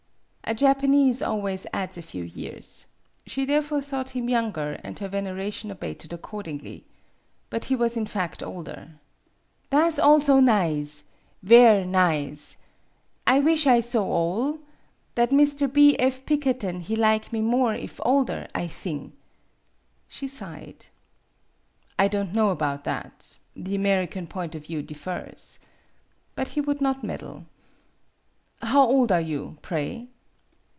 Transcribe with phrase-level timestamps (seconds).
[0.43, 2.87] A Japanese always adds a few years.
[3.25, 6.83] She therefore thought him younger, and her veneration abated accordingly.
[7.49, 8.99] But he was in fact older.
[9.69, 11.05] "Tha' 's also nize
[11.41, 12.57] ver' nize.
[13.25, 14.59] I wish I so ole.
[15.15, 15.71] That Mr.
[15.73, 15.97] B.
[15.97, 16.25] F.
[16.25, 19.13] Pikkerton he lig me more if I older, I thing."
[20.09, 20.87] She sighed.
[21.97, 23.37] "I don't know about that.
[23.55, 25.59] The Ameri can point of view differs."
[26.35, 27.45] But he would not meddle."
[28.71, 30.09] How old are you, pray